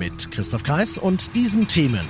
Mit 0.00 0.30
Christoph 0.30 0.62
Kreis 0.62 0.96
und 0.96 1.36
diesen 1.36 1.68
Themen. 1.68 2.00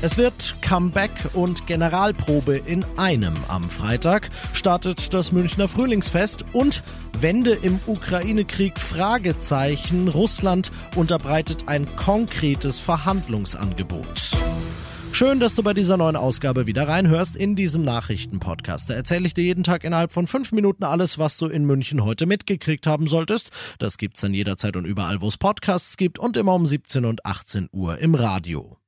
Es 0.00 0.16
wird 0.16 0.56
Comeback 0.62 1.10
und 1.34 1.66
Generalprobe 1.66 2.56
in 2.56 2.86
einem. 2.96 3.34
Am 3.48 3.68
Freitag 3.68 4.30
startet 4.54 5.12
das 5.12 5.30
Münchner 5.30 5.68
Frühlingsfest 5.68 6.46
und 6.54 6.82
Wende 7.20 7.50
im 7.50 7.80
Ukraine-Krieg 7.86 8.80
Fragezeichen. 8.80 10.08
Russland 10.08 10.72
unterbreitet 10.96 11.64
ein 11.66 11.84
konkretes 11.96 12.78
Verhandlungsangebot. 12.78 14.30
Schön, 15.18 15.40
dass 15.40 15.56
du 15.56 15.64
bei 15.64 15.74
dieser 15.74 15.96
neuen 15.96 16.14
Ausgabe 16.14 16.68
wieder 16.68 16.86
reinhörst 16.86 17.34
in 17.34 17.56
diesem 17.56 17.82
Nachrichtenpodcast. 17.82 18.88
Da 18.88 18.94
erzähle 18.94 19.26
ich 19.26 19.34
dir 19.34 19.42
jeden 19.42 19.64
Tag 19.64 19.82
innerhalb 19.82 20.12
von 20.12 20.28
fünf 20.28 20.52
Minuten 20.52 20.84
alles, 20.84 21.18
was 21.18 21.38
du 21.38 21.46
in 21.46 21.64
München 21.64 22.04
heute 22.04 22.24
mitgekriegt 22.24 22.86
haben 22.86 23.08
solltest. 23.08 23.50
Das 23.80 23.98
gibt's 23.98 24.20
dann 24.20 24.32
jederzeit 24.32 24.76
und 24.76 24.84
überall, 24.84 25.20
wo 25.20 25.26
es 25.26 25.36
Podcasts 25.36 25.96
gibt 25.96 26.20
und 26.20 26.36
immer 26.36 26.54
um 26.54 26.64
17 26.64 27.04
und 27.04 27.26
18 27.26 27.68
Uhr 27.72 27.98
im 27.98 28.14
Radio. 28.14 28.78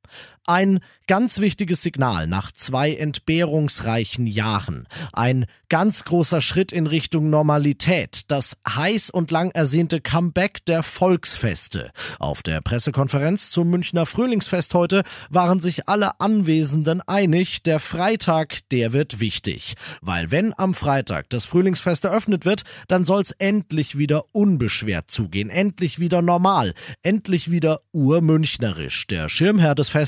Ein 0.46 0.80
ganz 1.06 1.38
wichtiges 1.38 1.82
Signal 1.82 2.26
nach 2.26 2.50
zwei 2.50 2.92
entbehrungsreichen 2.94 4.26
Jahren. 4.26 4.88
Ein 5.12 5.46
ganz 5.68 6.04
großer 6.04 6.40
Schritt 6.40 6.72
in 6.72 6.88
Richtung 6.88 7.30
Normalität. 7.30 8.22
Das 8.28 8.56
heiß 8.68 9.10
und 9.10 9.30
lang 9.30 9.52
ersehnte 9.52 10.00
Comeback 10.00 10.64
der 10.64 10.82
Volksfeste. 10.82 11.92
Auf 12.18 12.42
der 12.42 12.60
Pressekonferenz 12.60 13.50
zum 13.50 13.70
Münchner 13.70 14.06
Frühlingsfest 14.06 14.74
heute 14.74 15.02
waren 15.30 15.60
sich 15.60 15.88
alle 15.88 16.20
Anwesenden 16.20 17.00
einig, 17.06 17.62
der 17.62 17.78
Freitag, 17.78 18.68
der 18.70 18.92
wird 18.92 19.20
wichtig. 19.20 19.74
Weil 20.00 20.32
wenn 20.32 20.52
am 20.58 20.74
Freitag 20.74 21.30
das 21.30 21.44
Frühlingsfest 21.44 22.04
eröffnet 22.04 22.44
wird, 22.44 22.62
dann 22.88 23.04
soll's 23.04 23.30
endlich 23.32 23.96
wieder 23.96 24.24
unbeschwert 24.32 25.10
zugehen. 25.10 25.50
Endlich 25.50 26.00
wieder 26.00 26.22
normal. 26.22 26.74
Endlich 27.02 27.52
wieder 27.52 27.78
urmünchnerisch. 27.92 29.06
Der 29.06 29.28
Schirmherr 29.28 29.76
des 29.76 29.88
Festes, 29.88 29.99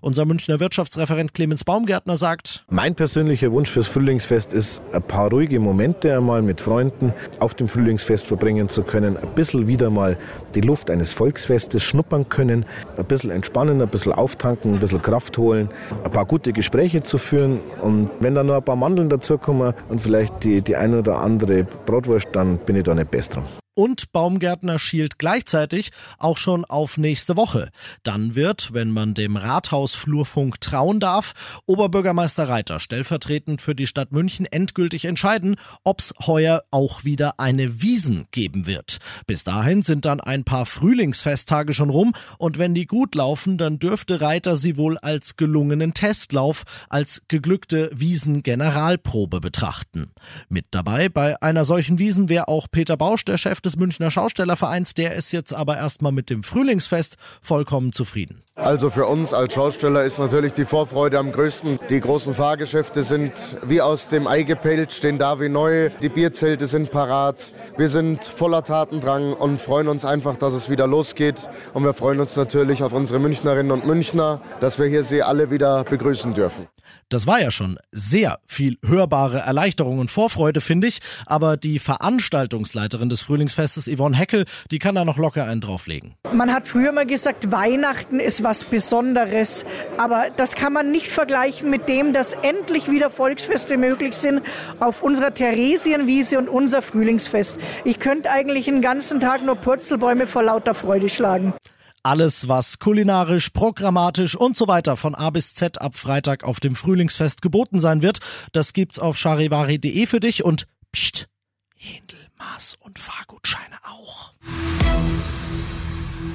unser 0.00 0.24
Münchner 0.24 0.60
Wirtschaftsreferent 0.60 1.34
Clemens 1.34 1.64
Baumgärtner 1.64 2.16
sagt, 2.16 2.64
Mein 2.70 2.94
persönlicher 2.94 3.52
Wunsch 3.52 3.70
fürs 3.70 3.88
Frühlingsfest 3.88 4.52
ist, 4.52 4.82
ein 4.92 5.02
paar 5.02 5.30
ruhige 5.30 5.58
Momente 5.60 6.16
einmal 6.16 6.42
mit 6.42 6.60
Freunden 6.60 7.12
auf 7.38 7.54
dem 7.54 7.68
Frühlingsfest 7.68 8.26
verbringen 8.26 8.68
zu 8.68 8.82
können, 8.82 9.16
ein 9.16 9.28
bisschen 9.34 9.66
wieder 9.66 9.90
mal 9.90 10.16
die 10.54 10.60
Luft 10.60 10.90
eines 10.90 11.12
Volksfestes 11.12 11.82
schnuppern 11.82 12.28
können, 12.28 12.64
ein 12.96 13.06
bisschen 13.06 13.30
entspannen, 13.30 13.80
ein 13.80 13.88
bisschen 13.88 14.12
auftanken, 14.12 14.74
ein 14.74 14.80
bisschen 14.80 15.02
Kraft 15.02 15.38
holen, 15.38 15.68
ein 16.04 16.10
paar 16.10 16.26
gute 16.26 16.52
Gespräche 16.52 17.02
zu 17.02 17.18
führen 17.18 17.60
und 17.80 18.10
wenn 18.20 18.34
dann 18.34 18.46
noch 18.46 18.56
ein 18.56 18.64
paar 18.64 18.76
Mandeln 18.76 19.08
dazukommen 19.08 19.74
und 19.88 20.00
vielleicht 20.00 20.44
die, 20.44 20.62
die 20.62 20.76
eine 20.76 20.98
oder 21.00 21.18
andere 21.18 21.64
Bratwurst, 21.64 22.28
dann 22.32 22.58
bin 22.58 22.76
ich 22.76 22.84
da 22.84 22.94
nicht 22.94 23.10
besser 23.10 23.32
dran. 23.34 23.61
Und 23.74 24.12
Baumgärtner 24.12 24.78
schielt 24.78 25.18
gleichzeitig 25.18 25.92
auch 26.18 26.36
schon 26.36 26.66
auf 26.66 26.98
nächste 26.98 27.36
Woche. 27.38 27.70
Dann 28.02 28.34
wird, 28.34 28.74
wenn 28.74 28.90
man 28.90 29.14
dem 29.14 29.36
Rathausflurfunk 29.36 30.60
trauen 30.60 31.00
darf, 31.00 31.32
Oberbürgermeister 31.64 32.50
Reiter 32.50 32.80
stellvertretend 32.80 33.62
für 33.62 33.74
die 33.74 33.86
Stadt 33.86 34.12
München 34.12 34.44
endgültig 34.44 35.06
entscheiden, 35.06 35.56
ob's 35.84 36.12
heuer 36.26 36.64
auch 36.70 37.04
wieder 37.04 37.40
eine 37.40 37.80
Wiesen 37.80 38.26
geben 38.30 38.66
wird. 38.66 38.98
Bis 39.26 39.42
dahin 39.42 39.80
sind 39.80 40.04
dann 40.04 40.20
ein 40.20 40.44
paar 40.44 40.66
Frühlingsfesttage 40.66 41.72
schon 41.72 41.88
rum 41.88 42.12
und 42.36 42.58
wenn 42.58 42.74
die 42.74 42.86
gut 42.86 43.14
laufen, 43.14 43.56
dann 43.56 43.78
dürfte 43.78 44.20
Reiter 44.20 44.56
sie 44.56 44.76
wohl 44.76 44.98
als 44.98 45.38
gelungenen 45.38 45.94
Testlauf, 45.94 46.64
als 46.90 47.22
geglückte 47.28 47.90
Wiesen-Generalprobe 47.94 49.40
betrachten. 49.40 50.12
Mit 50.50 50.66
dabei 50.72 51.08
bei 51.08 51.40
einer 51.40 51.64
solchen 51.64 51.98
Wiesen 51.98 52.28
wäre 52.28 52.48
auch 52.48 52.66
Peter 52.70 52.98
Bausch, 52.98 53.24
der 53.24 53.38
Chef 53.38 53.61
des 53.62 53.76
Münchner 53.76 54.10
Schaustellervereins, 54.10 54.94
der 54.94 55.14
ist 55.14 55.32
jetzt 55.32 55.54
aber 55.54 55.76
erstmal 55.76 56.12
mit 56.12 56.30
dem 56.30 56.42
Frühlingsfest 56.42 57.16
vollkommen 57.40 57.92
zufrieden. 57.92 58.42
Also 58.54 58.90
für 58.90 59.06
uns 59.06 59.32
als 59.32 59.54
Schausteller 59.54 60.04
ist 60.04 60.18
natürlich 60.18 60.52
die 60.52 60.66
Vorfreude 60.66 61.18
am 61.18 61.32
größten. 61.32 61.78
Die 61.88 62.00
großen 62.00 62.34
Fahrgeschäfte 62.34 63.02
sind 63.02 63.32
wie 63.62 63.80
aus 63.80 64.08
dem 64.08 64.26
Ei 64.26 64.42
gepellt, 64.42 64.92
stehen 64.92 65.18
da 65.18 65.40
wie 65.40 65.48
neu. 65.48 65.88
Die 66.02 66.10
Bierzelte 66.10 66.66
sind 66.66 66.90
parat. 66.90 67.52
Wir 67.78 67.88
sind 67.88 68.24
voller 68.24 68.62
Tatendrang 68.62 69.32
und 69.32 69.58
freuen 69.60 69.88
uns 69.88 70.04
einfach, 70.04 70.36
dass 70.36 70.52
es 70.52 70.68
wieder 70.68 70.86
losgeht. 70.86 71.48
Und 71.72 71.84
wir 71.84 71.94
freuen 71.94 72.20
uns 72.20 72.36
natürlich 72.36 72.82
auf 72.82 72.92
unsere 72.92 73.18
Münchnerinnen 73.20 73.72
und 73.72 73.86
Münchner, 73.86 74.42
dass 74.60 74.78
wir 74.78 74.86
hier 74.86 75.02
sie 75.02 75.22
alle 75.22 75.50
wieder 75.50 75.84
begrüßen 75.84 76.34
dürfen. 76.34 76.68
Das 77.08 77.26
war 77.26 77.40
ja 77.40 77.50
schon 77.50 77.78
sehr 77.90 78.38
viel 78.46 78.76
hörbare 78.84 79.38
Erleichterung 79.38 79.98
und 79.98 80.10
Vorfreude, 80.10 80.60
finde 80.60 80.86
ich. 80.86 81.00
Aber 81.26 81.56
die 81.56 81.78
Veranstaltungsleiterin 81.78 83.08
des 83.08 83.22
Frühlingsfestes, 83.52 83.94
Yvonne 83.94 84.16
Heckel, 84.16 84.44
die 84.70 84.78
kann 84.78 84.94
da 84.94 85.04
noch 85.04 85.18
locker 85.18 85.44
einen 85.44 85.60
drauflegen. 85.60 86.14
Man 86.32 86.52
hat 86.52 86.66
früher 86.66 86.92
mal 86.92 87.06
gesagt, 87.06 87.52
Weihnachten 87.52 88.18
ist 88.20 88.42
was 88.42 88.64
Besonderes. 88.64 89.64
Aber 89.98 90.26
das 90.36 90.54
kann 90.54 90.72
man 90.72 90.90
nicht 90.90 91.08
vergleichen 91.08 91.70
mit 91.70 91.88
dem, 91.88 92.12
dass 92.12 92.32
endlich 92.32 92.90
wieder 92.90 93.10
Volksfeste 93.10 93.76
möglich 93.76 94.14
sind 94.14 94.42
auf 94.80 95.02
unserer 95.02 95.34
Theresienwiese 95.34 96.38
und 96.38 96.48
unser 96.48 96.82
Frühlingsfest. 96.82 97.58
Ich 97.84 97.98
könnte 97.98 98.30
eigentlich 98.30 98.64
den 98.64 98.80
ganzen 98.80 99.20
Tag 99.20 99.44
nur 99.44 99.56
Purzelbäume 99.56 100.26
vor 100.26 100.42
lauter 100.42 100.74
Freude 100.74 101.08
schlagen. 101.08 101.52
Alles, 102.04 102.48
was 102.48 102.80
kulinarisch, 102.80 103.50
programmatisch 103.50 104.34
und 104.34 104.56
so 104.56 104.66
weiter 104.66 104.96
von 104.96 105.14
A 105.14 105.30
bis 105.30 105.54
Z 105.54 105.80
ab 105.80 105.94
Freitag 105.94 106.42
auf 106.42 106.58
dem 106.58 106.74
Frühlingsfest 106.74 107.42
geboten 107.42 107.78
sein 107.78 108.02
wird, 108.02 108.18
das 108.52 108.72
gibt's 108.72 108.98
auf 108.98 109.16
charivari.de 109.16 110.06
für 110.06 110.18
dich 110.18 110.42
und 110.42 110.66
pst, 110.92 111.28
Händel, 111.76 112.21
Maß 112.62 112.76
und 112.80 112.98
Fahrgutscheine 113.00 113.76
auch. 113.82 114.32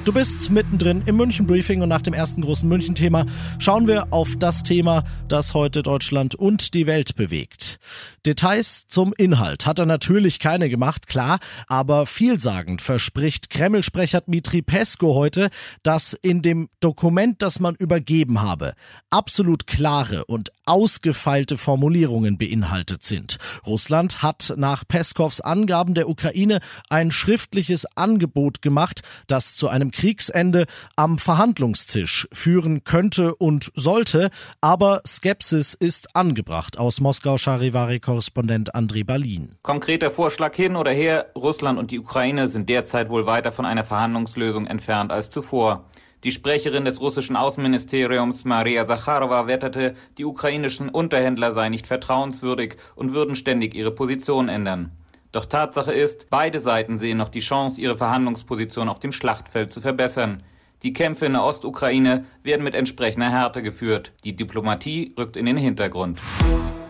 Du 0.04 0.12
bist 0.12 0.50
mittendrin 0.50 1.02
im 1.06 1.16
München 1.16 1.46
Briefing 1.46 1.82
und 1.82 1.88
nach 1.88 2.02
dem 2.02 2.14
ersten 2.14 2.42
großen 2.42 2.68
München 2.68 2.94
Thema 2.94 3.26
schauen 3.58 3.86
wir 3.86 4.12
auf 4.12 4.36
das 4.38 4.62
Thema, 4.62 5.04
das 5.28 5.54
heute 5.54 5.82
Deutschland 5.82 6.34
und 6.34 6.74
die 6.74 6.86
Welt 6.86 7.16
bewegt. 7.16 7.78
Details 8.26 8.86
zum 8.86 9.12
Inhalt 9.16 9.66
hat 9.66 9.78
er 9.78 9.86
natürlich 9.86 10.38
keine 10.38 10.68
gemacht, 10.68 11.06
klar, 11.06 11.38
aber 11.66 12.06
vielsagend 12.06 12.82
verspricht 12.82 13.50
Kreml-Sprecher 13.50 14.22
Dmitri 14.22 14.62
Pesko 14.62 15.14
heute, 15.14 15.48
dass 15.82 16.12
in 16.14 16.42
dem 16.42 16.68
Dokument, 16.80 17.42
das 17.42 17.60
man 17.60 17.74
übergeben 17.74 18.40
habe, 18.40 18.74
absolut 19.10 19.66
klare 19.66 20.24
und 20.24 20.52
ausgefeilte 20.68 21.56
Formulierungen 21.56 22.38
beinhaltet 22.38 23.02
sind. 23.02 23.38
Russland 23.66 24.22
hat 24.22 24.54
nach 24.56 24.84
Peskows 24.86 25.40
Angaben 25.40 25.94
der 25.94 26.08
Ukraine 26.08 26.60
ein 26.90 27.10
schriftliches 27.10 27.86
Angebot 27.96 28.62
gemacht, 28.62 29.00
das 29.26 29.56
zu 29.56 29.68
einem 29.68 29.90
Kriegsende 29.90 30.66
am 30.94 31.18
Verhandlungstisch 31.18 32.28
führen 32.32 32.84
könnte 32.84 33.34
und 33.34 33.72
sollte, 33.74 34.30
aber 34.60 35.00
Skepsis 35.06 35.74
ist 35.74 36.14
angebracht 36.14 36.78
aus 36.78 37.00
Moskau 37.00 37.38
Charivari-Korrespondent 37.38 38.74
Andrei 38.74 39.04
Balin. 39.04 39.56
Konkreter 39.62 40.10
Vorschlag 40.10 40.54
hin 40.54 40.76
oder 40.76 40.92
her, 40.92 41.30
Russland 41.34 41.78
und 41.78 41.90
die 41.90 41.98
Ukraine 41.98 42.48
sind 42.48 42.68
derzeit 42.68 43.08
wohl 43.08 43.26
weiter 43.26 43.52
von 43.52 43.64
einer 43.64 43.84
Verhandlungslösung 43.84 44.66
entfernt 44.66 45.12
als 45.12 45.30
zuvor. 45.30 45.84
Die 46.24 46.32
Sprecherin 46.32 46.84
des 46.84 47.00
russischen 47.00 47.36
Außenministeriums 47.36 48.44
Maria 48.44 48.84
Sacharowa 48.84 49.46
wetterte, 49.46 49.94
die 50.18 50.24
ukrainischen 50.24 50.88
Unterhändler 50.88 51.52
seien 51.52 51.70
nicht 51.70 51.86
vertrauenswürdig 51.86 52.74
und 52.96 53.12
würden 53.12 53.36
ständig 53.36 53.76
ihre 53.76 53.92
Position 53.92 54.48
ändern. 54.48 54.90
Doch 55.30 55.44
Tatsache 55.44 55.92
ist, 55.92 56.28
beide 56.28 56.60
Seiten 56.60 56.98
sehen 56.98 57.18
noch 57.18 57.28
die 57.28 57.38
Chance, 57.38 57.80
ihre 57.80 57.96
Verhandlungsposition 57.96 58.88
auf 58.88 58.98
dem 58.98 59.12
Schlachtfeld 59.12 59.72
zu 59.72 59.80
verbessern. 59.80 60.42
Die 60.82 60.92
Kämpfe 60.92 61.26
in 61.26 61.34
der 61.34 61.44
Ostukraine 61.44 62.24
werden 62.42 62.64
mit 62.64 62.74
entsprechender 62.74 63.30
Härte 63.30 63.62
geführt. 63.62 64.12
Die 64.24 64.34
Diplomatie 64.34 65.14
rückt 65.16 65.36
in 65.36 65.46
den 65.46 65.56
Hintergrund. 65.56 66.20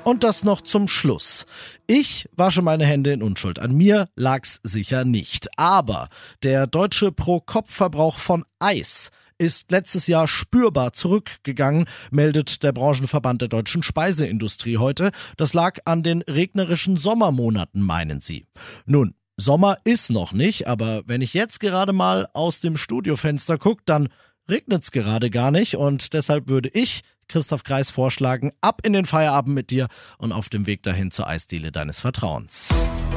Und 0.08 0.25
das 0.25 0.43
noch 0.43 0.62
zum 0.62 0.88
Schluss. 0.88 1.44
Ich 1.87 2.31
wasche 2.34 2.62
meine 2.62 2.87
Hände 2.87 3.12
in 3.12 3.22
Unschuld. 3.22 3.58
An 3.58 3.75
mir 3.75 4.08
lag's 4.16 4.58
sicher 4.62 5.05
nicht. 5.05 5.50
Aber 5.58 6.08
der 6.43 6.66
deutsche 6.66 7.12
Pro-Kopf-Verbrauch 7.12 8.16
von 8.16 8.46
Eis 8.58 9.10
ist 9.37 9.70
letztes 9.70 10.06
Jahr 10.06 10.26
spürbar 10.26 10.94
zurückgegangen, 10.94 11.84
meldet 12.10 12.62
der 12.62 12.72
Branchenverband 12.72 13.43
der 13.43 13.49
deutschen 13.50 13.82
Speiseindustrie 13.82 14.78
heute. 14.78 15.10
Das 15.37 15.52
lag 15.52 15.76
an 15.84 16.02
den 16.02 16.22
regnerischen 16.22 16.96
Sommermonaten, 16.96 17.82
meinen 17.82 18.22
sie. 18.22 18.46
Nun, 18.87 19.12
Sommer 19.37 19.76
ist 19.84 20.08
noch 20.11 20.32
nicht, 20.32 20.69
aber 20.69 21.02
wenn 21.04 21.20
ich 21.20 21.34
jetzt 21.34 21.61
gerade 21.61 21.93
mal 21.93 22.31
aus 22.32 22.61
dem 22.61 22.78
Studiofenster 22.78 23.58
gucke, 23.58 23.82
dann 23.84 24.08
regnet's 24.48 24.90
gerade 24.90 25.30
gar 25.30 25.50
nicht 25.50 25.76
und 25.76 26.12
deshalb 26.12 26.48
würde 26.48 26.70
ich 26.72 27.02
Christoph 27.28 27.62
Kreis 27.62 27.90
vorschlagen, 27.90 28.52
ab 28.60 28.80
in 28.84 28.94
den 28.94 29.04
Feierabend 29.04 29.54
mit 29.54 29.70
dir 29.70 29.88
und 30.16 30.32
auf 30.32 30.48
dem 30.48 30.66
Weg 30.66 30.82
dahin 30.82 31.10
zur 31.10 31.26
Eisdiele 31.26 31.70
deines 31.70 32.00
Vertrauens. 32.00 32.70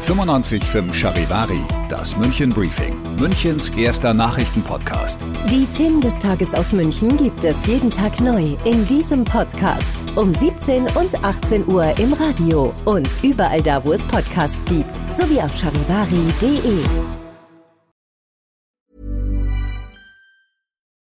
95.5 0.06 0.94
Charivari, 0.94 1.62
das 1.88 2.18
München 2.18 2.50
Briefing, 2.50 2.98
Münchens 3.18 3.70
erster 3.70 4.14
Nachrichtenpodcast. 4.14 5.26
Die 5.50 5.66
Themen 5.78 6.02
des 6.02 6.18
Tages 6.20 6.54
aus 6.54 6.72
München 6.72 7.16
gibt 7.18 7.44
es 7.44 7.66
jeden 7.66 7.92
Tag 7.92 8.20
neu 8.20 8.58
in 8.66 8.86
diesem 8.88 9.24
Podcast. 9.24 9.86
Um 10.16 10.34
17 10.34 10.88
und 10.88 11.24
18 11.24 11.68
Uhr 11.68 11.98
im 12.00 12.14
Radio 12.14 12.74
und 12.86 13.08
überall 13.24 13.62
da, 13.62 13.84
wo 13.86 13.94
es 13.94 14.02
Podcasts 14.08 14.66
gibt, 14.66 14.96
sowie 15.18 15.40
auf 15.40 15.56
charivari.de. 15.56 17.21